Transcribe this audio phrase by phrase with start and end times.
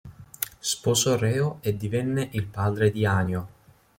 [0.57, 3.47] Sposò Reo e divenne il padre di Anio.